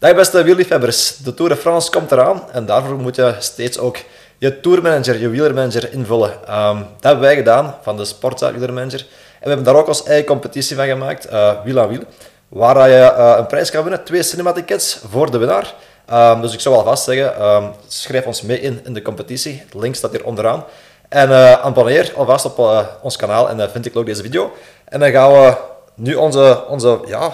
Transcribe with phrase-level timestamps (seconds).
[0.00, 3.96] Dag beste wielerliefhebbers, de Tour de France komt eraan en daarvoor moet je steeds ook
[4.38, 6.46] je tourmanager, je wielermanager invullen.
[6.46, 9.00] Ehm, dat hebben wij gedaan van de Sportza wielermanager.
[9.00, 9.06] En
[9.42, 12.02] we hebben daar ook als eigen competitie van gemaakt, eh Wiel aan Wiel,
[12.48, 15.74] waar je eh, een prijs kan winnen, twee cinematickets voor de winnaar.
[16.06, 19.62] Ehm, dus ik zou alvast zeggen, ehm, schrijf ons mee in, in de competitie.
[19.70, 20.64] De link staat hier onderaan.
[21.08, 24.52] En eh abonneer alvast op ons kanaal en vind ik ook deze video.
[24.84, 25.56] En dan gaan we
[25.94, 27.32] nu onze, onze, ja,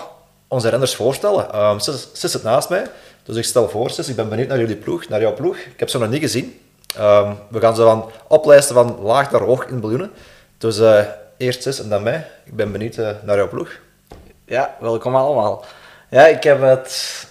[0.54, 1.60] onze renners voorstellen.
[1.60, 2.86] Um, Sis, Sis zit naast mij,
[3.22, 5.56] dus ik stel voor, Sis, ik ben benieuwd naar jullie ploeg, naar jouw ploeg.
[5.56, 6.60] Ik heb ze nog niet gezien.
[6.96, 10.10] Ehm, we gaan ze van oplijsten van laag naar hoog in miljoenen.
[10.58, 11.04] Dus eh,
[11.36, 12.26] eerst Sis en dan mij.
[12.44, 13.70] Ik ben benieuwd eh, naar jouw ploeg.
[14.46, 15.64] Ja, welkom allemaal.
[16.10, 17.26] Ja, ik heb, het,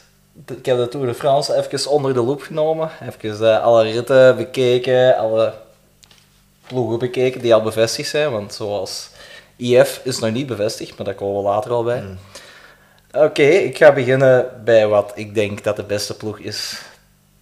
[0.57, 2.89] ik heb de Tour de France even onder de loep genomen.
[3.01, 5.53] Even eh, alle ritten bekeken, alle
[6.67, 8.31] ploegen bekeken die al bevestigd zijn.
[8.31, 9.09] Want zoals
[9.55, 12.03] IF is nog niet bevestigd, maar daar komen we later al bij.
[13.13, 16.81] Oké, ik ga beginnen bij wat ik denk dat de beste ploeg is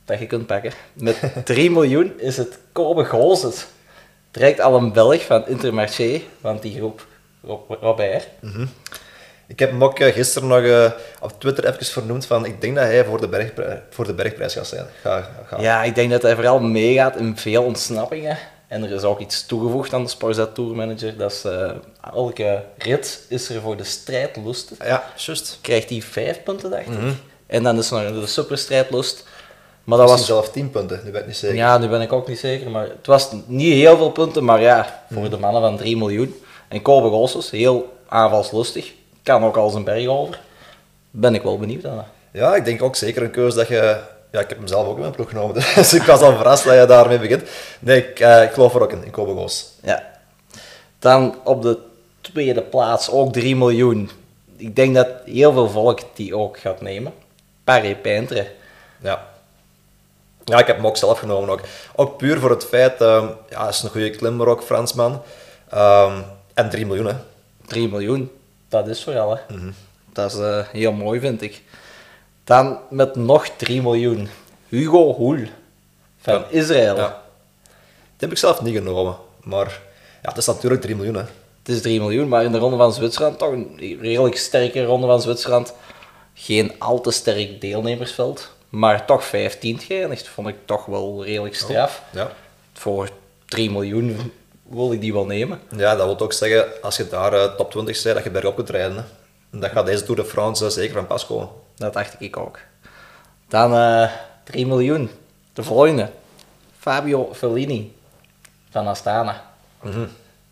[0.06, 0.72] dat je kunt pakken.
[0.94, 3.66] Met 3 miljoen is het Kobe Gozes.
[4.32, 7.06] Direct al een Belg van Intermarché, want die groep
[7.44, 8.28] Rob- Robert.
[9.48, 12.84] Ik heb hem ook gisteren nog eh, op Twitter even vernoemd van ik denk dat
[12.86, 14.86] hij voor de, bergprij- voor de bergprijs gaat zijn.
[15.02, 15.62] Ga, ga.
[15.62, 18.38] Ja, ik denk dat hij vooral meegaat in veel ontsnappingen.
[18.72, 21.18] En er is ook iets toegevoegd aan de Sporza Tour Manager.
[21.18, 21.46] Dat is
[22.14, 24.72] elke rit is er voor de strijdlust.
[24.80, 25.58] Ja, juist.
[25.62, 26.98] Krijgt hij vijf punten, dacht ik.
[27.48, 29.24] En dan is er nog de superstrijdlust.
[29.84, 30.44] Maar dat Misschien was...
[30.44, 31.56] zelf 10 punten, nu ben ik niet zeker.
[31.56, 32.70] Ja, nu ben ik ook niet zeker.
[32.70, 34.44] Maar het was niet heel veel punten.
[34.44, 36.36] Maar ja, voor de mannen van 3 miljoen.
[36.68, 38.94] En Kobe Gosses, heel aanvalslustig.
[39.24, 40.40] Kan ook als een berg over.
[41.12, 42.06] Ben ik wel benieuwd aan.
[42.32, 43.98] Ja, ik denk ook zeker een keuze dat je...
[44.32, 46.64] Ja, ik heb hem zelf ook in mijn ploeg genomen, dus ik was al verrast
[46.64, 47.50] dat je daarmee begint.
[47.80, 49.72] Nee, ik, ik geloof er ook in, in Kobe Goos.
[49.84, 50.12] Ja.
[51.00, 51.78] Dan op de
[52.22, 54.12] tweede plaats ook 3 miljoen.
[54.58, 57.14] Ik denk dat heel veel volk die ook gaat nemen.
[57.64, 58.48] Paris Peintre.
[59.02, 59.30] Ja.
[60.44, 61.50] Ja, ik heb hem ook zelf genomen.
[61.50, 61.62] Ook,
[61.96, 65.22] ook puur voor het feit, ehm ja, hij is een goede klimmer ook, Fransman.
[65.70, 66.22] Ehm,
[66.54, 67.16] en 3 miljoen, hè.
[67.68, 68.32] 3 miljoen,
[68.70, 69.36] dat is vooral.
[69.36, 69.56] Hè.
[70.14, 71.62] Dat is eh, heel mooi, vind ik.
[72.52, 74.30] Dan met nog 3 miljoen.
[74.70, 75.46] Hugo Hoel
[76.22, 76.46] van Ja.
[76.50, 76.96] Israël.
[76.96, 77.08] Ja.
[78.02, 79.16] Die heb ik zelf niet genomen.
[79.44, 79.82] Maar
[80.22, 81.22] ja, het is natuurlijk 3 miljoen, hè.
[81.64, 85.08] Het is 3 miljoen, maar in de ronde van Zwitserland toch een redelijk sterke ronde
[85.08, 85.74] van Zwitserland.
[86.34, 90.28] Geen al te sterk deelnemersveld, maar toch 15 geëindigd.
[90.28, 92.04] Vond ik toch wel redelijk straf.
[92.12, 92.32] Ja.
[92.74, 93.10] Voor
[93.46, 94.32] 3 miljoen
[94.64, 95.60] wil ik die wel nemen.
[95.78, 98.56] ja, dat wil ook zeggen, als je daar eh, top 20 bent, dat je bergop
[98.56, 98.98] kunt rijden.
[98.98, 99.04] Hè.
[99.52, 101.50] En dat gaat deze Tour de France eh, zeker van pas komen.
[101.82, 102.60] Dat dacht ik ook.
[103.48, 104.10] Dan eh
[104.44, 105.10] 3 miljoen.
[105.54, 106.10] De volgende.
[106.80, 107.96] Fabio Fellini
[108.70, 109.42] van Astana.
[109.84, 109.90] Ja.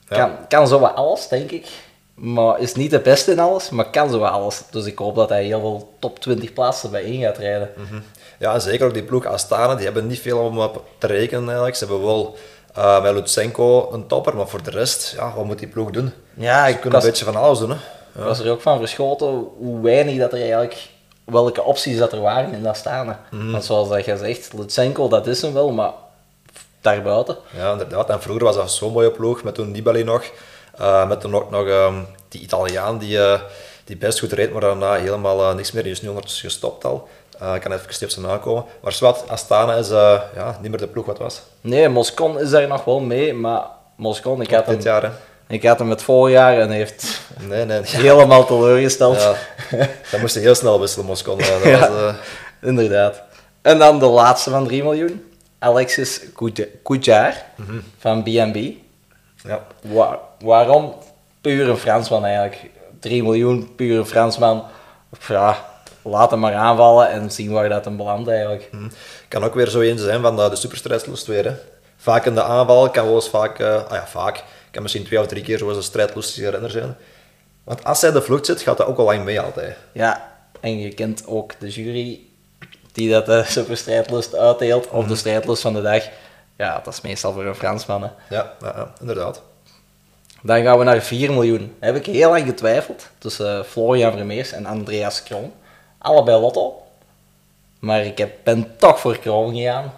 [0.07, 1.67] Kan, kan zo wat alles, denk ik.
[2.13, 4.63] Maar is niet de beste in alles, maar kan zo wat alles.
[4.71, 7.69] Dus ik hoop dat hij heel veel top 20 plaatsen bij één gaat rijden.
[8.39, 11.45] Ja, en zeker ook die ploeg Astana, die hebben niet veel om op te rekenen
[11.45, 11.75] eigenlijk.
[11.75, 12.37] Ze hebben wel
[12.73, 16.13] eh met Lutsenko een topper, maar voor de rest, ja, wat moet die ploeg doen?
[16.33, 17.77] Ja, Ze ik kunnen was, een beetje van alles doen,
[18.11, 18.23] hè.
[18.23, 20.89] was er ook van verschoten hoe weinig dat er eigenlijk,
[21.31, 23.19] welke opties dat er waren in Astana.
[23.51, 25.91] Want zoals dat je zegt, Lutsenko, dat is hem wel, maar
[26.81, 27.37] daarbuiten.
[27.57, 28.09] Ja, inderdaad.
[28.09, 30.23] En vroeger was dat zo'n mooie ploeg, met toen Nibali nog.
[30.77, 31.93] eh, met toen ook nog ehm,
[32.29, 33.39] die Italiaan die, eh,
[33.83, 35.83] die best goed reed, maar daarna helemaal eh, niks meer.
[35.83, 37.07] Die is nu ondertussen gestopt al.
[37.55, 38.65] Ik kan even zijn aankomen.
[38.81, 41.41] Maar zwart, Astana is ja, niet meer de ploeg wat was.
[41.61, 43.61] Nee, Moscon is daar nog wel mee, maar
[43.95, 45.09] Moscon, ik had hem, Dit jaar, hè.
[45.49, 47.81] Ik had hem het voorjaar en hij heeft Nee, nee.
[47.83, 49.21] Ja, helemaal teleurgesteld.
[49.21, 49.33] ja.
[50.11, 51.39] dat moest je heel snel wisselen, Moscon.
[51.39, 51.79] Eh, Ja.
[51.79, 52.13] was, eh,
[52.61, 53.21] Inderdaad.
[53.61, 55.23] En dan de laatste van 3 miljoen.
[55.59, 56.21] Alexis
[56.83, 57.33] Coujar
[57.97, 58.57] van B&B.
[59.43, 59.63] ja.
[59.81, 60.93] Wa- waarom?
[61.41, 62.57] Puur een Fransman eigenlijk.
[62.99, 64.63] 3 miljoen, puur een Fransman.
[65.27, 65.65] Ja,
[66.01, 68.67] laat hem maar aanvallen en zien waar dat hem belandt eigenlijk.
[68.71, 68.87] Hm.
[69.27, 71.45] Kan ook weer zo een zijn van de, de superstrijdlust weer.
[71.45, 71.51] Hè.
[71.97, 75.19] Vaak in de aanval kan wel eens vaak, eh, ah ja, vaak, kan misschien twee
[75.19, 76.95] of drie keer zoals een strijdlustige renner zijn.
[77.63, 79.77] Want als hij in de vlucht zit, gaat dat ook al lang mee altijd.
[79.91, 82.19] Ja, en je kent ook de jury
[82.91, 86.03] die dat de superstrijdlust uitdeelt, of de strijdlust van de dag.
[86.57, 88.01] Ja, dat is meestal voor een Fransman.
[88.01, 88.09] hè.
[88.35, 89.41] Ja, ja, ja, inderdaad.
[90.41, 91.75] Dan gaan we naar 4 miljoen.
[91.79, 95.53] Heb ik heel lang getwijfeld tussen eh, Florian Vermeers en Andreas Kroon.
[95.97, 96.81] Allebei Lotto.
[97.79, 99.93] Maar ik heb, ben toch voor Kroon gegaan.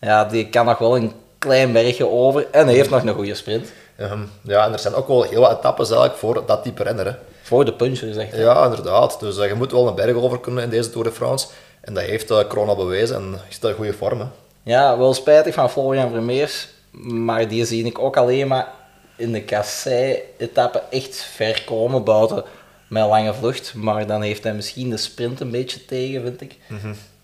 [0.00, 3.34] Ja, die kan nog wel een klein bergje over en hij heeft nog een goede
[3.34, 3.72] sprint.
[3.96, 7.06] Ehm, ja, en er zijn ook wel heel wat etappes eigenlijk voor dat type renner.
[7.06, 7.12] Hè.
[7.42, 8.40] Voor de puncher, zegt hij.
[8.40, 9.20] Ja, inderdaad.
[9.20, 11.46] Dus eh, je moet wel een berg over kunnen in deze Tour de France.
[11.80, 14.20] En dat heeft uh, Kroon al bewezen en is dat een goede vorm.
[14.20, 14.26] Hè.
[14.62, 16.68] Ja, wel spijtig van Florian Vermeers.
[17.00, 18.68] Maar die zie ik ook alleen maar
[19.16, 22.44] in de kassei-etappe echt ver komen buiten
[22.90, 23.74] een lange vlucht.
[23.74, 26.56] Maar dan heeft hij misschien de sprint een beetje tegen, vind ik.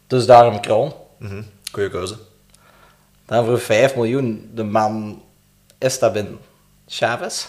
[0.06, 0.92] Dus daarom kroon.
[1.18, 1.42] Mhm.
[1.72, 2.14] Goeie keuze.
[3.26, 5.22] Dan voor 5 miljoen de man
[5.78, 6.38] Estabin
[6.88, 7.44] Chavez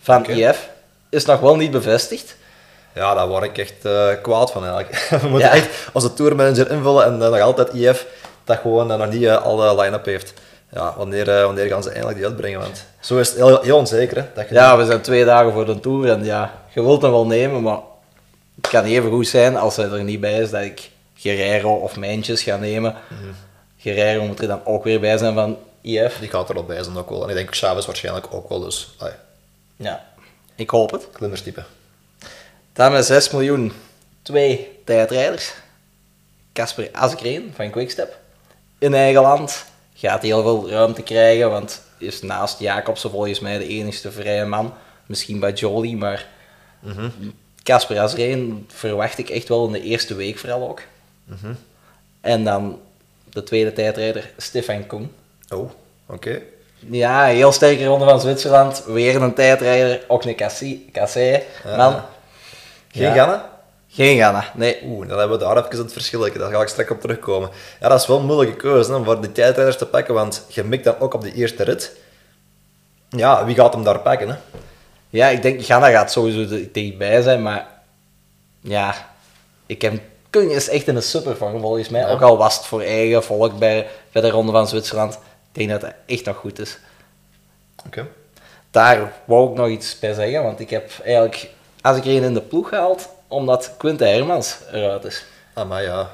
[0.00, 0.26] van.
[0.26, 0.68] IF.
[1.10, 2.36] Is nog wel niet bevestigd.
[2.94, 5.08] Ja, daar word ik echt eh, kwaad van eigenlijk.
[5.22, 5.54] We moeten Ja.
[5.54, 8.06] echt onze tourmanager invullen en dan nog altijd IF
[8.44, 10.32] dat gewoon eh, nog niet eh, alle line-up heeft.
[10.72, 12.60] Ja, wanneer, eh, wanneer gaan ze eindelijk die uitbrengen?
[12.60, 14.16] Want zo is het heel, heel onzeker.
[14.16, 17.02] Hè, dat je Ja, we zijn twee dagen voor de tour en ja, je wilt
[17.02, 17.78] hem wel nemen, maar
[18.60, 21.96] het kan even goed zijn als hij er niet bij is dat ik Guerrero of
[21.96, 22.94] Mijntjes ga nemen.
[23.78, 26.18] Guerrero moet er dan ook weer bij zijn van IF.
[26.18, 27.22] Die gaat er al bij zijn ook wel.
[27.22, 28.60] En ik denk Chavez waarschijnlijk ook wel.
[28.60, 28.94] Dus,
[29.76, 30.06] Ja,
[30.54, 31.08] ik hoop het.
[31.12, 31.64] klimmerstype.
[32.72, 33.72] Dan met 6 miljoen,
[34.22, 35.52] twee tijdrijders.
[36.52, 38.18] Casper Asgreen van Quickstep.
[38.78, 39.64] In eigen land
[39.94, 44.74] gaat heel veel ruimte krijgen, want is naast Jacobsen volgens mij de enigste vrije man.
[45.06, 46.26] Misschien bij Jolie, maar
[47.62, 50.82] Casper Asgreen verwacht ik echt wel in de eerste week vooral ook.
[52.20, 52.80] En dan
[53.30, 55.12] de tweede tijdrijder, Stefan Koen.
[55.54, 55.70] Oh,
[56.06, 56.40] oké.
[56.90, 58.84] Ja, heel sterke ronde van Zwitserland.
[58.86, 61.42] Weer een tijdrijder, ook een Cassie, Cassé,
[61.76, 62.00] man.
[62.88, 63.14] Geen Ja.
[63.14, 63.56] Ganna?
[63.90, 64.78] Geen Ghana, nee.
[64.84, 66.20] Oeh, dan hebben we daar even het verschil.
[66.20, 67.50] Daar ga ik straks op terugkomen.
[67.80, 70.44] Ja, dat is wel een moeilijke keuze hè, om voor die tijdrijders te pakken, want
[70.48, 71.96] je mikt dan ook op die eerste rit.
[73.08, 74.28] Ja, wie gaat hem daar pakken?
[74.28, 74.34] Hè?
[75.10, 77.66] Ja, ik denk Ghana gaat sowieso dichtbij zijn, maar
[78.60, 78.94] ja,
[79.66, 82.00] ik heb Koen is echt in een supervorm volgens mij.
[82.00, 82.08] Ja.
[82.08, 85.14] Ook al was het voor eigen volk bij, bij de Ronde van Zwitserland.
[85.14, 85.20] Ik
[85.52, 86.78] denk dat het echt nog goed is.
[87.86, 88.06] Oké.
[88.70, 92.22] Daar wou ik nog iets bij zeggen, want ik heb eigenlijk, als ik er een
[92.22, 95.24] in de ploeg gehaald, omdat Quinten Hermans eruit is.
[95.54, 96.10] Ah, maar ja.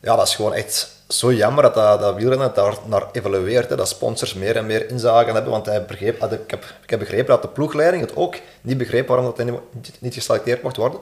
[0.00, 3.68] Ja, dat is gewoon echt zo jammer dat dat, dat wielrennen daar naar evolueert.
[3.68, 5.52] Hè, dat sponsors meer en meer inzagen hebben.
[5.52, 8.78] Want hij begreep, ah, ik, heb, ik heb begrepen dat de ploegleiding het ook niet
[8.78, 9.60] begreep waarom dat hij niet,
[9.98, 11.00] niet geselecteerd mocht worden.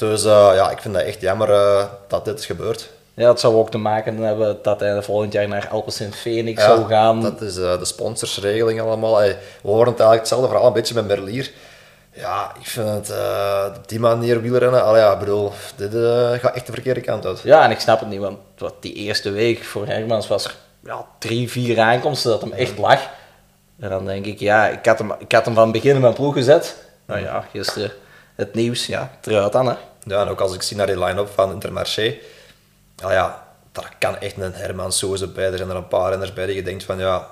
[0.00, 2.90] Dus ja, ik vind dat echt jammer eh, dat dit is gebeurd.
[3.14, 6.68] Ja, dat zou ook te maken hebben dat hij volgend jaar naar Alpecin Phoenix Ja,
[6.68, 7.22] zou gaan.
[7.22, 9.16] Dat is eh, de sponsorsregeling allemaal.
[9.16, 11.50] Hey, we horen het eigenlijk hetzelfde verhaal een beetje met Merlier.
[12.12, 14.84] Ja, ik vind het eh, op die manier wielrennen.
[14.84, 15.92] Allee, ja, ik bedoel, dit
[16.40, 17.40] gaat echt de verkeerde kant uit.
[17.40, 20.54] Ja, en ik snap het niet, want wat die eerste week voor Hermans was er
[20.84, 23.00] ja, drie, vier aankomsten dat hem echt lag.
[23.80, 26.00] En dan denk ik, ja, ik had hem, ik had hem van het begin in
[26.00, 26.76] mijn ploeg gezet.
[27.06, 27.92] Nou ja, gisteren
[28.34, 29.74] het nieuws, ja, eruit dan hè.
[30.04, 32.16] Ja, en ook als ik zie naar die line-up van Intermarché,
[32.96, 35.44] ja, ja, daar kan echt een Herman Soze bij.
[35.50, 37.30] Er zijn er een paar renners bij die je denkt van, ja...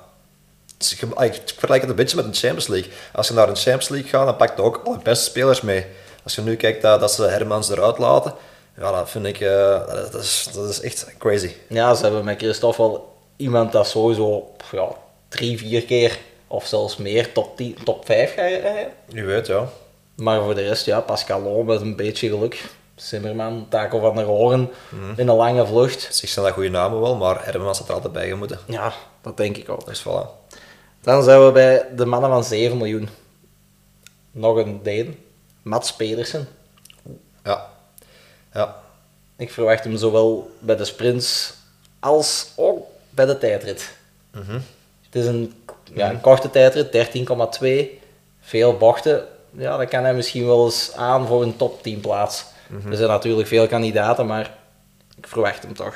[1.18, 2.92] Ik vergelijk het een beetje met een Champions League.
[3.12, 5.86] Als je naar een Champions League gaat, dan pak je ook alle beste spelers mee.
[6.24, 8.34] Als je nu kijkt dat, dat ze Hermans eruit laten,
[8.76, 9.40] ja, dat vind ik...
[9.40, 11.52] eh, dat, is, dat is echt crazy.
[11.68, 14.88] Ja, ze hebben met Christophe wel iemand dat sowieso ja,
[15.28, 18.92] drie, vier keer of zelfs meer top, 10, top 5 gaat rijden.
[19.06, 19.68] Je weet, ja.
[20.18, 22.64] Maar voor de rest, ja, Pascal met een beetje geluk.
[22.96, 24.70] Simmerman, Taco van der Hoorn
[25.16, 26.14] in een lange vlucht.
[26.14, 28.58] Zich zijn dat goede namen wel, maar Hermans had er altijd bij gemoeten.
[28.66, 29.86] Ja, dat denk ik ook.
[29.86, 30.48] Dus voilà.
[31.00, 33.08] Dan zijn we bij de mannen van 7 miljoen.
[34.30, 35.18] Nog een Deen,
[35.62, 36.48] Mats Pedersen.
[37.44, 37.66] Ja.
[38.52, 38.76] Ja.
[39.36, 41.54] Ik verwacht hem zowel bij de sprints
[42.00, 43.96] als ook bij de tijdrit.
[45.02, 45.62] Het is een,
[45.94, 47.18] ja, een korte tijdrit,
[48.00, 48.00] 13,2.
[48.40, 49.26] Veel bochten.
[49.50, 52.44] Ja, dan kan hij misschien wel eens aan voor een top 10 plaats.
[52.90, 54.50] Er zijn natuurlijk veel kandidaten, maar
[55.16, 55.94] ik verwacht hem toch.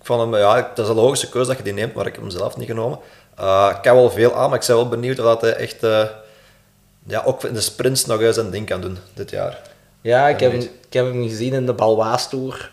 [0.00, 2.12] Ik vond hem, ja, het is een logische keuze dat je die neemt, maar ik
[2.12, 2.98] heb hem zelf niet genomen.
[3.36, 5.82] Eh, ik kan wel veel aan, maar ik ben wel benieuwd of dat hij echt,
[5.82, 6.04] eh,
[7.06, 9.60] ja, ook in de sprints nog eens een ding kan doen dit jaar.
[10.00, 12.72] Ja, ik heb, hem, ik heb hem gezien in de Balwaas Tour.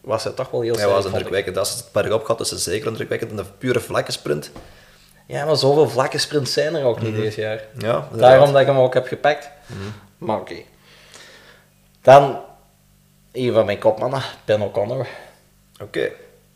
[0.00, 1.20] Was hij toch wel heel Hij sterk, was vond ik.
[1.20, 1.58] indrukwekkend.
[1.58, 3.30] Als het bergop gaat, is hij zeker indrukwekkend.
[3.30, 4.50] In de pure vlakke sprint.
[5.26, 7.60] Ja, maar zoveel vlakke sprints zijn er ook niet dit jaar.
[7.78, 9.50] Ja, Daarom dat ik hem ook heb gepakt.
[10.18, 10.54] Maar oké.
[12.02, 12.40] Dan
[13.32, 15.06] een van mijn kopmannen, Ben O'Connor.
[15.80, 16.10] Oké.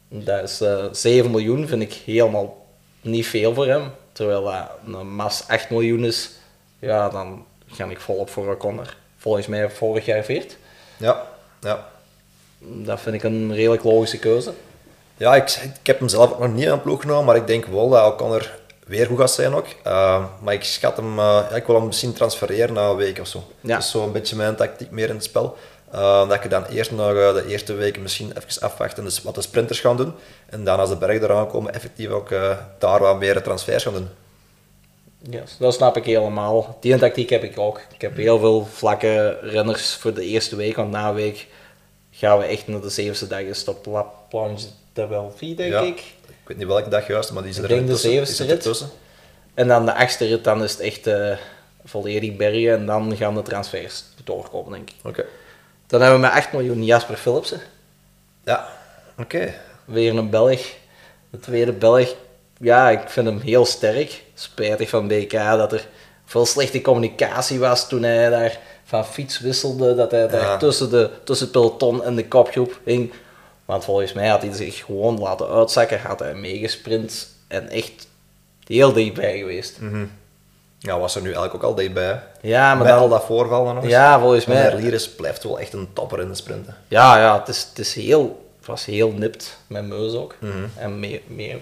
[0.09, 2.67] Dat is eh 7 miljoen, vind ik helemaal
[3.01, 3.91] niet veel voor hem.
[4.13, 6.31] Terwijl dat een mas 8 miljoen is,
[6.79, 8.97] ja, dan ga ik volop voor O'Connor.
[9.17, 10.57] Volgens mij vorig jaar veert.
[10.97, 11.27] Ja,
[11.61, 11.89] ja.
[12.59, 14.53] Dat vind ik een redelijk logische keuze.
[15.19, 17.67] Ja, ik, ik heb hem zelf ook nog niet aan ploeg genomen, maar ik denk
[17.67, 19.67] wel dat O'Connor weer goed gaat zijn ook.
[19.87, 23.19] Uh, maar ik schat hem, uh, ja, ik wil hem misschien transfereren na een week
[23.19, 23.45] of zo.
[23.61, 23.75] Ja.
[23.75, 25.57] Dat is zo een beetje mijn tactiek meer in het spel.
[25.95, 29.41] Uh, dat je dan eerst nog de eerste weken misschien even afwachten, dus wat de
[29.41, 30.15] sprinters gaan doen.
[30.47, 32.29] En dan als de bergen eraan komen, effectief ook
[32.79, 34.09] daar wat meer transfers gaan doen.
[35.31, 36.77] Yes, dat snap ik helemaal.
[36.81, 37.81] Die tactiek heb ik ook.
[37.95, 41.47] Ik heb heel veel vlakke renners voor de eerste week, want na een week
[42.11, 43.65] gaan we echt naar de zevende dag is
[44.29, 44.67] Planche
[45.07, 45.81] Belfie, denk ja.
[45.81, 45.99] ik.
[46.27, 48.11] Ik weet niet welke dag juist, maar die is ik er denk de tussen.
[48.11, 48.85] zevende Die rit.
[49.55, 51.37] En dan de achtste rit, dan is het echt uh,
[51.85, 54.97] volledig bergen en dan gaan de transfers doorkomen, denk ik.
[55.05, 55.25] Oké.
[55.87, 57.61] Dan hebben we met 8 miljoen Jasper Philipsen.
[58.45, 58.69] Ja,
[59.19, 59.55] oké.
[59.85, 60.61] Weer een Belg.
[61.31, 62.15] De tweede Belg.
[62.61, 64.25] Ja, ik vind hem heel sterk.
[64.35, 65.87] Spijtig van BK dat er
[66.25, 69.95] veel slechte communicatie was toen hij daar van fiets wisselde.
[69.95, 70.57] Dat hij daar Ja.
[70.57, 73.13] tussen, de, tussen het peloton en de kopgroep hing.
[73.69, 76.01] Want volgens mij had hij zich gewoon laten uitzakken.
[76.01, 77.29] Had hij meegesprint.
[77.49, 78.07] En echt
[78.67, 79.79] heel dichtbij geweest.
[80.79, 82.23] Ja, was er nu eigenlijk ook al dichtbij.
[82.41, 83.11] Ja, maar Met al dan...
[83.11, 83.93] dat voorval dan nog eens.
[83.93, 84.75] Ja, volgens Maar mij...
[84.75, 86.77] Liris blijft wel echt een topper in de sprinten.
[86.89, 90.35] Ja, ja het, is, het, is heel, het was heel nipt met Meus ook.
[90.39, 90.53] Mhm.
[90.77, 91.59] En Me- Me-.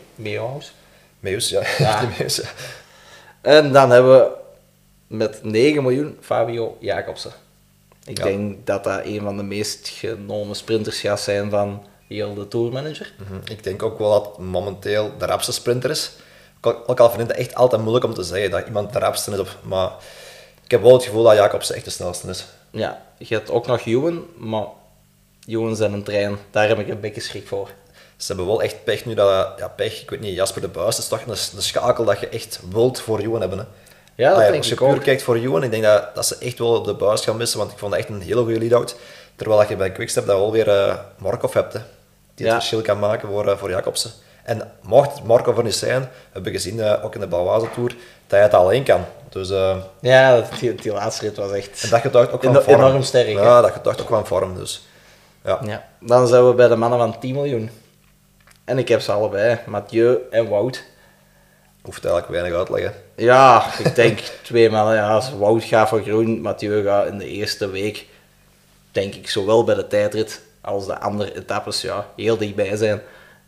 [1.21, 1.63] Meus, ja.
[2.19, 2.49] Meus, ja.
[3.41, 4.31] En dan hebben we
[5.07, 7.33] met 9 miljoen Fabio Jacobsen.
[8.05, 8.25] Ik Ja.
[8.25, 13.13] denk dat dat een van de meest genomen sprinters gaat zijn van heel de tourmanager.
[13.19, 13.53] Mhm.
[13.53, 16.11] Ik denk ook wel dat momenteel de rapste sprinter is.
[16.87, 19.31] Ook al- vind ik het echt altijd moeilijk om te zeggen dat iemand de rapste
[19.33, 19.39] is.
[19.39, 19.91] Op, maar
[20.65, 22.45] ik heb wel het gevoel dat Jacobsen echt de snelste is.
[22.71, 24.67] Ja, je hebt ook nog Juwen, maar
[25.41, 26.39] Juwen zijn een trein.
[26.51, 27.71] Daar heb ik een beetje schrik voor.
[28.17, 29.53] Ze hebben wel echt pech nu dat...
[29.59, 30.03] Ja, pech.
[30.03, 33.01] Ik weet niet, Jasper de Buis is toch een, een schakel dat je echt wilt
[33.01, 33.59] voor Johan hebben.
[33.59, 33.65] Hè.
[34.15, 35.03] Ja, dat Ah denk als je ik puur ook.
[35.03, 37.73] kijkt voor Johan, ik denk dat, dat ze echt wel de buis gaan missen, want
[37.73, 38.97] ik vond dat echt een hele goede lead-out.
[39.37, 41.81] Terwijl dat je bij Quickstep dat wel weer eh Markov hebt, hè,
[42.37, 42.61] die het Ja.
[42.61, 44.11] verschil kan maken voor, eh, voor Jacobsen.
[44.45, 47.67] En mocht het Markov er niet zijn, hebben we gezien, eh, ook in de Baloise
[47.75, 49.05] Tour, dat hij het alleen kan.
[49.29, 51.83] Dus eh, Ja, dat- die, die laatste rit was echt...
[51.83, 52.81] en dat ook van vorm.
[52.81, 53.29] enorm sterk?
[53.29, 54.55] Ja, dat getuigt ook van vorm.
[54.55, 54.87] Dus.
[55.45, 55.61] Ja.
[55.65, 55.85] Ja.
[56.01, 57.71] Dan zijn we bij de mannen van 10 miljoen.
[58.65, 60.83] En ik heb ze allebei, Mathieu en Wout.
[61.83, 62.95] Hoeft eigenlijk weinig uitleggen.
[63.17, 64.95] Ja, ik denk twee mannen.
[64.95, 68.07] Ja, als Wout gaat voor groen, Mathieu gaat in de eerste week,
[68.93, 73.03] denk ik, zowel bij de tijdrit als de andere etappes, ja, heel dichtbij zijn.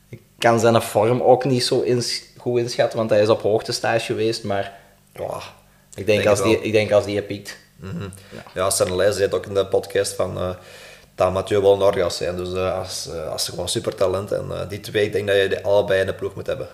[0.08, 4.04] Ik kan zijn vorm ook niet zo ins- goed inschatten, want hij is op hoogtestage
[4.04, 4.76] geweest, maar
[5.12, 5.36] Ja,
[5.94, 7.56] ik denk, Denk als, die, ik denk als die piekt.
[7.76, 8.08] Mhm.
[8.54, 10.50] Ja, Leijs zei het ook in de podcast van eh,
[11.14, 12.36] dat Mathieu wel een gaat zijn.
[12.36, 15.36] Dus eh, als, eh, als ze gewoon super talent en die twee, ik denk dat
[15.36, 16.68] je die allebei in de ploeg moet hebben.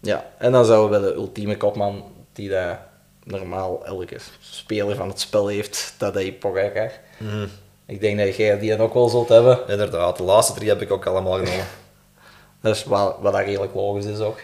[0.00, 2.76] Ja, en dan zouden we bij de ultieme kopman, die dat
[3.24, 6.92] normaal elke speler van het spel heeft, dat hij Pogacar.
[7.88, 9.58] Ik denk dat jij die ook wel zult hebben.
[9.66, 11.66] Inderdaad, de laatste drie heb ik ook allemaal genomen.
[12.62, 14.38] Dat is wat, wat dat redelijk logisch is ook.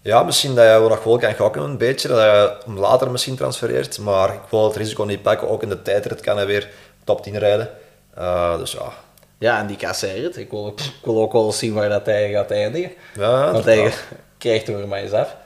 [0.00, 3.10] Ja, misschien dat je wel nog wel kan gokken een beetje, dat je hem later
[3.10, 5.48] misschien transfereert, maar ik wil het risico niet pakken.
[5.48, 6.68] Ook in de tijdrit kan hij weer
[7.04, 7.70] top 10 rijden.
[8.14, 8.92] Eh, dus ja,
[9.38, 10.36] Ja, en die kasseert.
[10.36, 12.90] Ik wil, ik wil ook wel zien waar dat hij gaat eindigen.
[13.14, 13.92] ja Want hij
[14.38, 15.36] krijgt er maar eens af.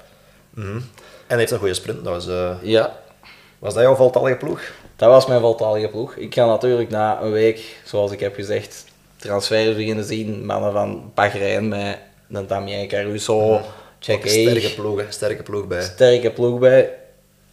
[0.55, 0.83] En
[1.27, 2.05] hij heeft een goede sprint.
[2.05, 2.97] Dus, eh, Ja,
[3.63, 4.61] was dat jouw voltallige ploeg?
[4.97, 6.15] dat was mijn voltallige ploeg.
[6.15, 8.85] Ik ga natuurlijk na een week, zoals ik heb gezegd,
[9.17, 10.47] transfers beginnen zien.
[10.47, 11.99] Mannen van Bahrein met
[12.31, 13.61] een Damien Caruso,
[13.99, 15.83] Jack Ook sterke ploeg, hè, sterke ploeg bij.
[15.83, 16.91] sterke ploeg bij.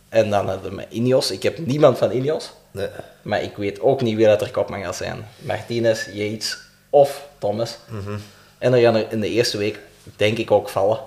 [0.10, 1.32] En dan hadden we Ineos.
[1.32, 2.52] Ik heb niemand van Ineos.
[2.72, 2.88] Nee.
[3.22, 5.26] Maar ik weet ook niet wie dat er kopman gaat zijn.
[5.38, 6.58] Martinez, Yates
[6.90, 7.78] of Thomas.
[7.88, 8.18] Mhm.
[8.58, 9.80] En er gaan er in de eerste week,
[10.16, 11.00] denk ik, ook vallen.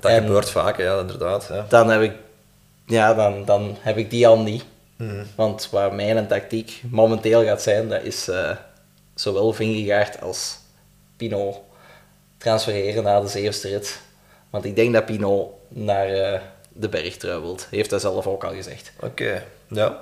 [0.00, 1.46] Dat En- gebeurt vaak, ja, inderdaad.
[1.52, 1.66] Ja.
[1.68, 2.12] Dan heb ik,
[2.90, 4.64] ja, dan, dan heb ik die al niet.
[4.96, 5.24] Mhm.
[5.34, 8.56] Want waar mijn tactiek momenteel gaat zijn, dat is eh,
[9.14, 10.58] zowel Vingegaard als
[11.16, 11.64] Pino
[12.38, 14.00] transfereren naar de zevenste rit.
[14.50, 16.40] Want ik denk dat Pino naar eh,
[16.72, 17.66] de bergtrui wilt.
[17.70, 18.92] Heeft hij zelf ook al gezegd.
[19.00, 20.00] Oké, ja.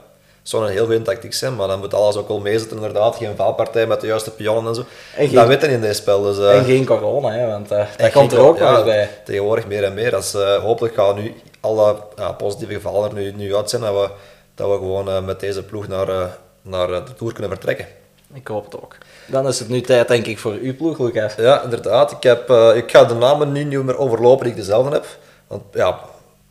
[0.48, 3.16] Zou een heel goede tactiek zijn, maar dan moet alles ook wel meezitten inderdaad.
[3.16, 4.84] Geen valpartij met de juiste pionnen en zo.
[5.16, 6.22] En geen- dat weten in deze spel.
[6.22, 9.10] Dus, eh, en geen corona, hè, want eh, dat komt er ook nog ja, bij.
[9.24, 10.14] Tegenwoordig meer en meer.
[10.14, 11.96] Als, eh, hopelijk gaan nu alle
[12.38, 14.08] positieve gevallen er nu, nu uit zijn, dat we,
[14.54, 17.86] dat we gewoon met deze ploeg naar, naar de Tour kunnen vertrekken.
[18.34, 18.96] Ik hoop het ook.
[19.26, 21.34] Dan is het nu tijd, denk ik, voor uw ploeg, Lucas.
[21.36, 22.10] Ja, inderdaad.
[22.12, 25.06] Ik, heb, ik ga de namen nu niet meer overlopen die ik dezelfde heb.
[25.46, 25.98] Want ja,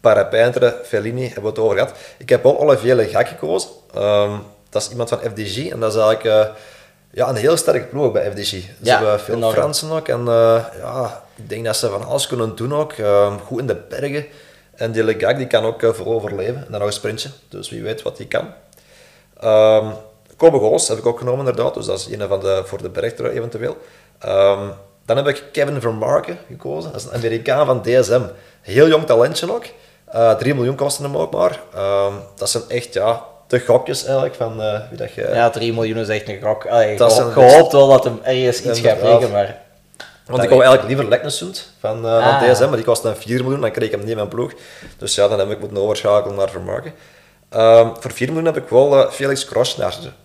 [0.02, 1.94] Parapeintre, Fellini hebben we het over gehad.
[2.18, 3.70] Ik heb wel Olivier Legac gekozen.
[3.94, 4.32] Ehm,
[4.70, 6.56] dat is iemand van FDG en dat is eigenlijk eh,
[7.12, 8.46] ja, een heel sterke ploeg bij FDG.
[8.50, 9.54] Ze Ja, hebben veel enorm.
[9.54, 12.94] Fransen ook en eh, ja, ik denk dat ze van alles kunnen doen ook.
[12.94, 14.26] Ehm, goed in de bergen.
[14.76, 16.56] En die Legac die kan ook uh, vol overleven.
[16.56, 18.54] En dan nog een sprintje, dus wie weet wat hij kan.
[19.40, 19.86] Ehm
[20.38, 22.90] Kobe Goos heb ik ook genomen inderdaad, dus dat is een van de, voor de
[22.90, 23.78] bergtrui eventueel.
[25.06, 28.22] Dan heb ik Kevin Vermarken gekozen, dat is een Amerikaan van DSM.
[28.62, 29.66] Heel jong talentje ook,
[30.12, 31.60] Eh 3 miljoen kosten hem ook maar.
[31.76, 35.30] Ehm, dat zijn echt ja, de gokjes eigenlijk van eh, wie dat je...
[35.34, 36.66] Ja, 3 miljoen is echt een gok.
[36.68, 39.66] Allee, Dat gehoopt wel dat hem ergens iets gaat breken, maar...
[40.26, 42.40] Want ik wou eigenlijk liever Leknesund van, eh Ah.
[42.40, 44.28] van DSM, maar die kostte dan 4 miljoen, dan kreeg ik hem niet in mijn
[44.28, 44.52] ploeg.
[44.98, 46.94] Dus ja, dan heb ik moeten overschakelen naar Vermarken.
[47.50, 49.46] Ehm, voor 4 miljoen heb ik wel eh, Felix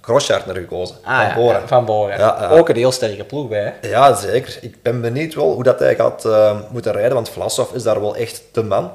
[0.01, 1.59] Kroschartner gekozen, Ah, van Bora.
[1.59, 1.87] ja, van.
[2.09, 2.49] Ja, ja.
[2.59, 3.89] Ook een heel sterke ploeg bij, hè?
[3.89, 4.59] Ja, zeker.
[4.61, 6.29] Ik ben benieuwd wel hoe dat hij gaat
[6.71, 8.91] moeten rijden, want Vlasov is daar wel echt de man.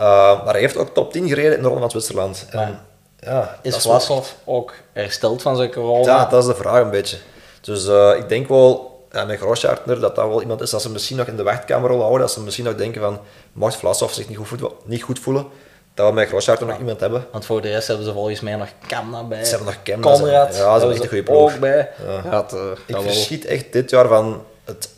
[0.00, 2.46] Uh, maar hij heeft ook top 10 gereden in de Ronde van Zwitserland.
[2.50, 2.80] En,
[3.20, 3.58] Ja.
[3.62, 6.04] Is Vlasov ook hersteld van zijn corona?
[6.16, 7.16] Ja, dat is de vraag een beetje.
[7.60, 10.90] Dus eh, ik denk wel, ja, met Grosjartner, dat dat wel iemand is dat ze
[10.90, 12.20] misschien nog in de wachtkamer willen houden.
[12.26, 13.20] Dat ze misschien nog denken van,
[13.52, 15.46] mocht Vlasov zich niet goed, voelen, niet goed voelen,
[15.94, 17.26] dat we met Grosjartner nog iemand hebben.
[17.32, 19.44] Want voor de rest hebben ze volgens mij nog Kamna bij.
[19.44, 20.46] Ze hebben nog Kemna, ze- Conrad.
[20.48, 21.52] ja, ze hebben echt een goede ploeg.
[21.54, 21.90] ook bij.
[22.06, 22.30] Ja.
[22.30, 24.88] Ja, het, eh, Ik verschiet echt dit jaar van het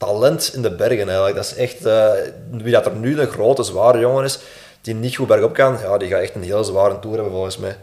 [0.00, 1.36] talent in de bergen eigenlijk.
[1.36, 2.10] Dat is echt, eh,
[2.50, 4.38] wie dat er nu een grote, zware jongen is,
[4.80, 7.56] die niet goed bergop kan, ja, die gaat echt een heel zware tour hebben volgens
[7.56, 7.76] mij.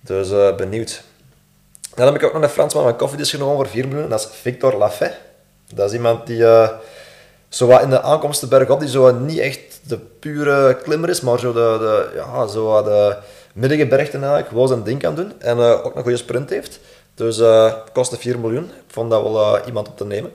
[0.00, 1.02] Dus eh, benieuwd.
[1.94, 4.08] Dan heb ik ook nog een Fransman van Koffiedis genomen voor 4 miljoen.
[4.08, 5.14] Dat is Victor Lafay.
[5.74, 6.68] Dat is iemand die eh,
[7.48, 11.38] zo wat in de aankomsten bergop, die zo niet echt de pure klimmer is, maar
[11.38, 13.16] zo de, de, ja, zo de
[13.54, 15.32] middengebergten eigenlijk gewoon zijn ding kan doen.
[15.38, 16.80] En ook een goede sprint heeft.
[17.14, 17.40] Dus
[17.92, 18.64] kostte 4 miljoen.
[18.64, 20.32] Ik vond dat wel iemand op te nemen.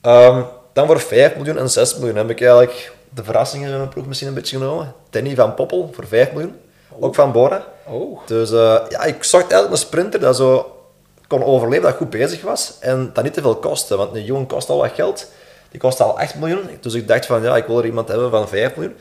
[0.00, 0.42] Ehm,
[0.74, 4.06] dan voor 5 miljoen en 6 miljoen heb ik eigenlijk de verrassingen in mijn ploeg
[4.06, 4.94] misschien een beetje genomen.
[5.10, 6.60] Danny van Poppel voor 5 miljoen.
[7.00, 7.64] Ook van Bora.
[7.86, 8.26] Oh.
[8.26, 10.78] Dus eh, ja, ik zocht eigenlijk een sprinter dat zo
[11.26, 13.96] kon overleven, dat goed bezig was en dat niet te veel kostte.
[13.96, 15.30] Want een jongen kost al wat geld.
[15.70, 16.68] Die kost al 8 miljoen.
[16.80, 18.96] Dus ik dacht van, ja, ik wil er iemand hebben van 5 miljoen.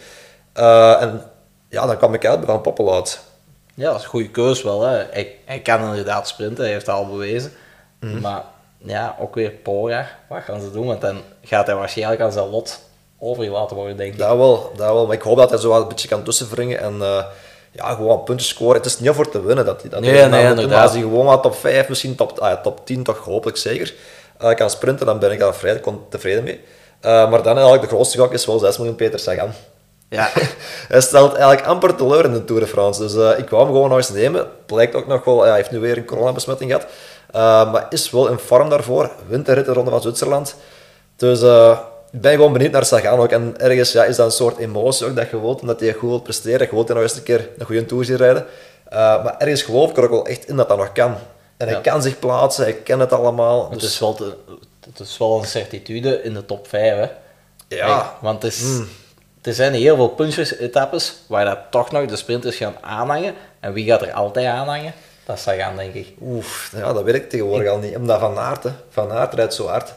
[0.54, 1.22] Eh, en
[1.70, 3.20] ja, dan kwam ik uit bij Van Poppel uit.
[3.74, 4.82] Ja, dat is een goede keus wel.
[4.82, 5.04] Hè.
[5.12, 7.52] Hij, hij kan inderdaad sprinten, hij heeft het al bewezen.
[8.00, 8.22] Mhm.
[8.22, 8.44] Maar
[8.84, 10.08] ja, ook weer Pora.
[10.30, 10.86] Wat gaan ze doen?
[10.88, 12.80] Want dan gaat hij waarschijnlijk aan zijn lot
[13.20, 14.20] overgelaten worden, denk ik.
[14.20, 15.06] Dat wel, dat wel.
[15.06, 17.24] Maar ik hoop dat hij zo wat een beetje kan tussenwringen en eh,
[17.72, 18.76] ja, gewoon punten scoren.
[18.76, 19.66] Het is niet voor te winnen.
[19.66, 20.82] Dat, hij- dat Nee, nee, inderdaad.
[20.84, 23.94] Als hij gewoon wat top 5, misschien top, ah, ja, top 10 toch hopelijk zeker,
[24.38, 26.60] eh, kan sprinten, dan ben ik daar vrij tevreden mee.
[27.02, 29.52] Eh, maar dan eigenlijk de grootste gok is wel 6 miljoen Peter Sagan.
[30.10, 30.30] Ja,
[30.88, 33.02] Hij stelt eigenlijk amper teleur in de Tour de France.
[33.02, 34.48] Dus ik wou hem gewoon nog eens nemen.
[34.66, 36.88] Blijkt ook nog wel, hij heeft nu weer een coronabesmetting gehad.
[37.34, 39.12] Eh, maar is wel in vorm daarvoor.
[39.28, 40.56] Wint de Ronde van Zwitserland.
[41.16, 41.80] Dus eh,
[42.12, 43.32] ik ben gewoon benieuwd naar Sagan ook.
[43.32, 46.10] En ergens ja, is dat een soort emotie ook dat je wilt, omdat hij goed
[46.10, 46.68] wilt presteren.
[46.68, 48.46] Je wilt hij nog eens een keer een goede Tour zien rijden.
[48.90, 51.16] Eh, maar ergens geloof ik er ook wel echt in dat dat nog kan.
[51.58, 51.82] En hij Ja.
[51.92, 53.70] kan zich plaatsen, hij kent het allemaal.
[53.70, 54.36] het, Dus, is wel te-
[54.90, 56.94] het is wel een certitude in de top 5.
[56.96, 57.08] Hè.
[57.76, 58.64] ja, Hey, want het is,
[59.42, 63.34] er zijn heel veel punches-etappes waar dat toch nog de sprinters gaan aanhangen.
[63.60, 64.94] En wie gaat er altijd aanhangen?
[65.26, 66.08] Dat is Sagan, denk ik.
[66.22, 67.96] oef, ja, dat weet ik tegenwoordig al niet.
[67.96, 68.70] Omdat Van Aert, hè.
[68.90, 69.94] Van Aert rijdt zo hard.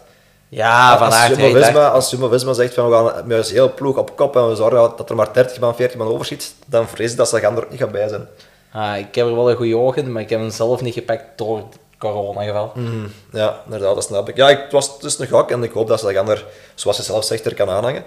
[0.48, 4.36] Ja, Van Aert als Jumbo-Visma zegt van we gaan met ons hele ploeg op kop
[4.36, 7.28] en we zorgen dat er maar 30 man, 40 man overschiet, dan vrees ik dat
[7.28, 8.26] Sagan er ook niet gaat bij zijn.
[8.72, 10.94] Ah, ik heb er wel een goede oog in, maar ik heb hem zelf niet
[10.94, 11.66] gepakt door het
[11.98, 12.72] coronageval.
[12.74, 14.36] Mhm, Ja, inderdaad, dat snap ik.
[14.36, 17.02] Ja, ik, het was is een gok en ik hoop dat Sagan er, zoals je
[17.02, 18.04] zelf zegt, er kan aanhangen.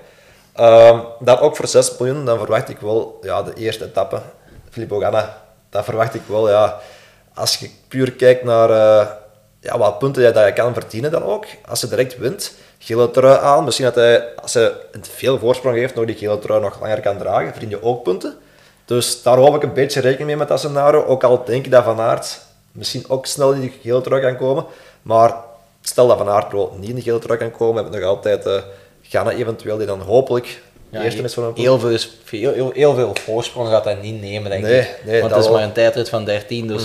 [0.54, 4.22] Ehm, dan ook voor 6 miljoen, dan verwacht ik wel ja, de eerste etappe,
[4.70, 5.42] Filippo Ganna.
[5.70, 6.80] Dat verwacht ik wel, ja.
[7.34, 9.08] Als je puur kijkt naar eh,
[9.60, 13.38] ja, wat punten je, dat kan verdienen dan ook, als je direct wint, gele trui
[13.38, 17.02] aan, misschien dat hij, als hij veel voorsprong heeft, nog die gele trui nog langer
[17.02, 18.38] kan dragen, verdien je ook punten.
[18.86, 21.72] Dus daar hoop ik een beetje rekening mee met dat scenario, ook al denk ik
[21.72, 22.40] dat Van Aert
[22.72, 24.66] misschien ook snel in die gele trui kan komen,
[25.02, 25.36] maar
[25.82, 28.46] stel dat Van Aert niet in die gele trui kan komen, hebben we nog altijd
[28.46, 28.54] uh,
[29.02, 33.68] Ganna eventueel, die dan hopelijk Ja, eerste heel, veel, is- heel, heel, heel veel voorsprong
[33.70, 35.02] gaat hij niet nemen, denk Nee, ik.
[35.06, 35.54] nee, Want dat het is wel.
[35.60, 36.68] maar een tijdrit van 13.
[36.68, 36.84] Dus.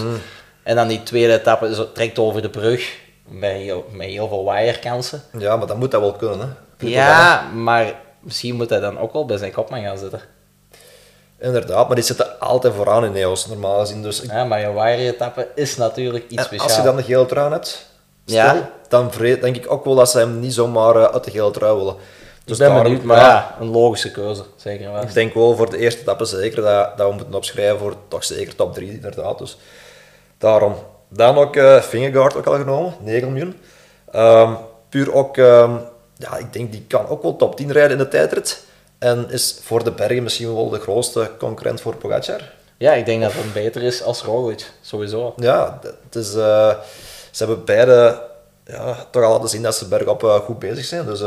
[0.63, 2.97] En dan die tweede etappe trekt over de brug
[3.29, 5.23] met heel, met heel veel waaierkansen.
[5.39, 6.87] Ja, maar dan moet dat wel kunnen, hè.
[6.87, 10.21] Ja, maar misschien moet hij dan ook wel bij zijn kopman gaan zitten.
[11.39, 14.03] Inderdaad, maar die zitten altijd vooraan in Neos, normaal gezien.
[14.03, 16.71] Dus Ja, maar je waaieretappe is natuurlijk iets en speciaals.
[16.73, 17.87] als je dan de gele trui hebt,
[18.25, 18.49] Ja.
[18.49, 21.51] stel, dan denk ik ook wel dat ze hem niet zomaar eh, uit de gele
[21.51, 21.95] trui willen.
[22.45, 25.03] Dus ik ben daarom- benieuwd, maar ja, een logische keuze, zeker wel.
[25.03, 28.25] Ik denk wel voor de eerste etappe zeker dat, dat we moeten opschrijven voor toch
[28.25, 29.39] zeker top 3 inderdaad.
[29.39, 29.59] Dus
[30.39, 30.75] daarom.
[31.09, 33.57] Dan ook Fingergaard ook al genomen, 9 miljoen.
[34.13, 34.53] Ehm,
[34.89, 35.77] puur ook, ehm,
[36.17, 38.65] ja, ik denk die kan ook wel top 10 rijden in de tijdrit.
[38.99, 42.41] En is voor de bergen misschien wel de grootste concurrent voor Pogacar.
[42.79, 45.35] Ja, ik denk dat het beter is als Roglic, sowieso.
[45.37, 46.75] Ja, het is, eh,
[47.31, 48.23] ze hebben beide
[48.67, 51.05] ja, toch al laten zien dat ze bergop eh, goed bezig zijn.
[51.07, 51.21] Dus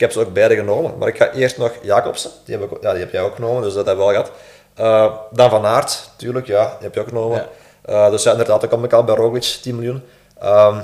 [0.00, 0.98] ik heb ze ook beide genomen.
[0.98, 3.62] Maar ik ga eerst nog Jacobsen, die heb, ik, ja, die heb jij ook genomen,
[3.62, 4.32] dus dat hebben we al gehad.
[4.74, 7.46] Eh, dan Van Aert, tuurlijk, ja, die heb je ook genomen.
[7.84, 8.04] Ja.
[8.04, 10.02] Eh, dus ja, inderdaad, dan kom ik al bij Roglic, 10 miljoen.
[10.38, 10.78] Ehm,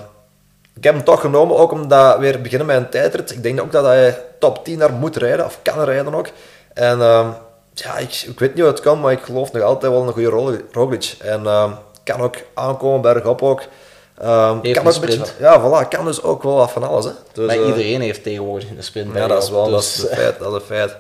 [0.74, 3.30] ik heb hem toch genomen, ook omdat weer beginnen met een tijdrit.
[3.30, 6.28] Ik denk ook dat hij top 10 daar moet rijden, of kan rijden ook.
[6.72, 7.28] En ehm,
[7.74, 10.12] ja, ik, ik weet niet hoe het kan, maar ik geloof nog altijd wel een
[10.12, 11.14] goede Roglic.
[11.20, 11.70] En ehm,
[12.04, 13.62] kan ook aankomen, bergop ook.
[14.18, 15.34] Ehm, Heeft kan een beetje, sprint.
[15.38, 17.04] ja, voilà, kan dus ook wel wat van alles.
[17.04, 17.10] Hè.
[17.32, 20.10] Dus, maar eh, iedereen heeft tegenwoordig een sprint ja, dat is wel dat dus, is
[20.10, 20.96] een feit, dat is een feit.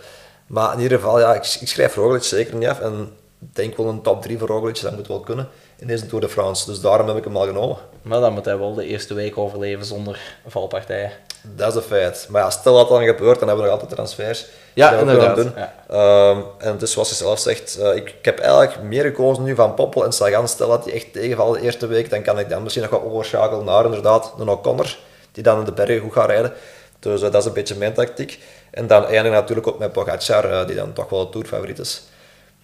[0.46, 2.80] Maar in ieder geval, ja, ik, ik schrijf Roglic zeker niet af.
[2.80, 5.48] En ik denk wel een top 3 voor Roglic, dat moet wel kunnen.
[5.78, 6.66] In deze Tour de France.
[6.66, 7.76] Dus daarom heb ik hem al genomen.
[8.02, 11.10] Maar dan moet hij wel de eerste week overleven zonder valpartijen.
[11.42, 12.26] Dat is een feit.
[12.30, 14.46] Maar ja, stel dat dan gebeurt, dan hebben we nog altijd transfers.
[14.74, 15.52] Ja, kunnen inderdaad, doen.
[15.56, 15.74] ja.
[15.88, 19.54] Ehm, en dus zoals je zelf zegt, eh, ik, ik heb eigenlijk meer gekozen nu
[19.54, 20.48] van Poppel en Sagan.
[20.48, 23.12] Stel dat die echt tegenvallen de eerste week, dan kan ik dan misschien nog wat
[23.12, 24.96] overschakelen naar inderdaad een O'Connor,
[25.32, 26.52] die dan in de bergen goed gaat rijden.
[26.98, 28.38] Dus eh, dat is een beetje mijn tactiek.
[28.70, 32.02] En dan eindig natuurlijk ook met Pogacar, eh, die dan toch wel de tourfavoriet is.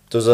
[0.08, 0.24] Dus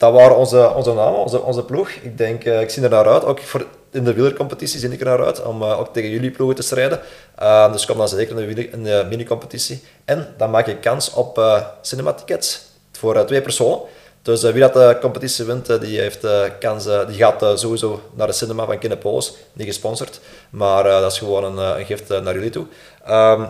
[0.00, 1.90] dat waren onze, onze onze, onze ploeg.
[1.90, 3.24] Ik denk, eh, ik zie er naar uit.
[3.24, 6.30] Ook voor in de wielercompetitie zie ik er naar uit om eh, ook tegen jullie
[6.30, 7.00] ploegen te strijden.
[7.34, 8.40] Eh, dus kom dan zeker
[8.72, 9.82] in de, mini-competitie.
[10.04, 12.60] En dan maak je kans op eh cinema tickets
[12.92, 13.80] voor twee personen.
[14.22, 16.26] Dus wie dat de competitie wint, die, heeft,
[16.58, 19.34] kans, die gaat sowieso naar de cinema van Kinepolis.
[19.52, 22.66] Niet gesponsord, maar dat is gewoon een, een gift naar jullie toe.
[23.04, 23.44] Ehm,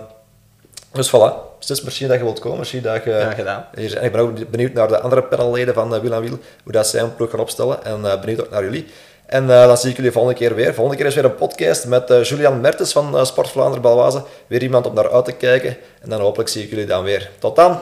[0.92, 1.48] dus voilà.
[1.66, 3.66] Dus misschien dat je wilt komen, misschien dat je gedaan.
[3.74, 6.38] hier, en ik ben ook benieuwd naar de andere panelleden van uh, Wiel aan Wiel,
[6.62, 7.84] hoe dat zij een ploeg gaan opstellen.
[7.84, 8.86] En eh, benieuwd ook naar jullie.
[9.30, 10.74] En eh, dan zie ik jullie volgende keer weer.
[10.74, 14.22] Volgende keer is weer een podcast met eh, Julian Mertens van eh, Sport Vlaanderen Balwaze.
[14.46, 15.76] Weer iemand om naar uit te kijken.
[16.02, 17.30] En dan hopelijk zie ik jullie dan weer.
[17.38, 17.78] Tot dan.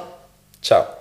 [0.61, 0.98] Ciao.